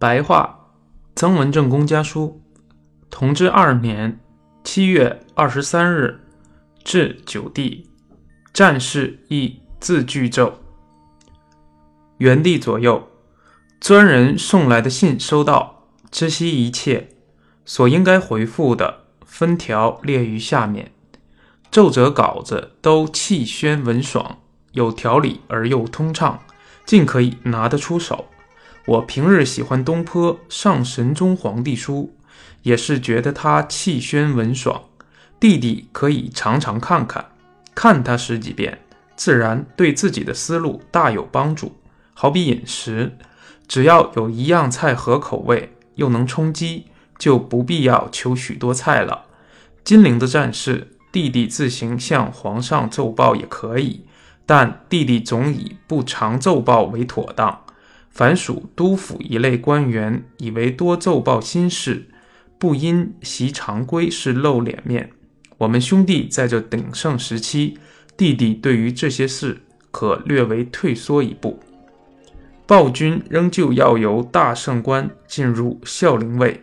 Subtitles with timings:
[0.00, 0.70] 白话，
[1.16, 2.40] 曾文正公家书，
[3.10, 4.20] 同治二年
[4.62, 6.20] 七月二十三日，
[6.84, 7.90] 至九地，
[8.52, 10.60] 战事亦自具奏。
[12.18, 13.08] 元帝左右，
[13.80, 17.08] 专人送来的信收到，知悉一切，
[17.64, 20.92] 所应该回复的分条列于下面。
[21.72, 24.38] 奏折稿子都气宣文爽，
[24.70, 26.38] 有条理而又通畅，
[26.86, 28.26] 尽可以拿得出手。
[28.88, 32.14] 我平日喜欢东坡上神宗皇帝书，
[32.62, 34.84] 也是觉得他气宣文爽。
[35.38, 37.26] 弟弟可以常常看看，
[37.74, 38.78] 看他十几遍，
[39.14, 41.76] 自然对自己的思路大有帮助。
[42.14, 43.14] 好比饮食，
[43.66, 46.86] 只要有一样菜合口味，又能充饥，
[47.18, 49.26] 就不必要求许多菜了。
[49.84, 54.06] 金陵的战事，弟弟自行向皇上奏报也可以，
[54.46, 57.64] 但弟弟总以不常奏报为妥当。
[58.10, 62.08] 凡属督府一类官员，以为多奏报心事，
[62.58, 65.10] 不因习常规是露脸面。
[65.58, 67.78] 我们兄弟在这鼎盛时期，
[68.16, 71.60] 弟弟对于这些事可略为退缩一步。
[72.66, 76.62] 暴君仍旧要由大圣官进入孝陵卫，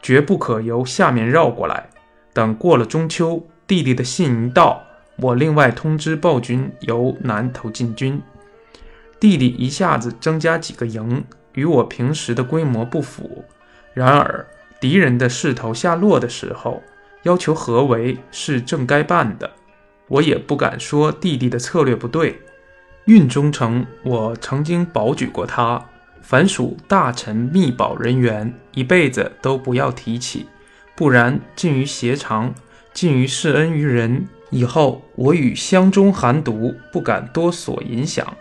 [0.00, 1.88] 绝不可由下面绕过来。
[2.32, 4.82] 等过了中秋，弟弟的信一到，
[5.16, 8.20] 我另外通知暴君由南头进军。
[9.20, 13.44] 弟弟一下子增加几个营，与我平时的规模不符。
[13.92, 14.46] 然而
[14.80, 16.82] 敌人的势头下落的时候，
[17.24, 19.50] 要求合围是正该办的。
[20.08, 22.40] 我也不敢说弟弟的策略不对。
[23.04, 25.84] 运中城，我曾经保举过他。
[26.22, 30.46] 凡属大臣密保人员，一辈子都不要提起，
[30.96, 32.54] 不然尽于邪常，
[32.92, 34.26] 尽于示恩于人。
[34.50, 38.36] 以后我与乡中寒毒，不敢多所影响。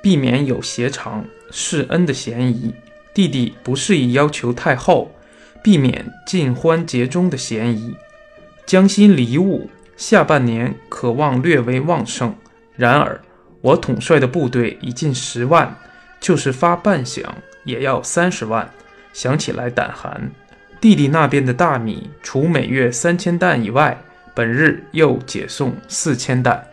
[0.00, 2.74] 避免有挟常示恩的嫌疑，
[3.12, 5.10] 弟弟不适宜要求太后，
[5.62, 7.94] 避免尽欢结中的嫌疑。
[8.64, 12.34] 江心离物，下半年可望略为旺盛。
[12.76, 13.20] 然而
[13.60, 15.76] 我统帅的部队已近十万，
[16.20, 17.24] 就是发半饷
[17.64, 18.70] 也要三十万，
[19.12, 20.30] 想起来胆寒。
[20.80, 24.00] 弟弟那边的大米，除每月三千担以外，
[24.32, 26.64] 本日又解送四千担。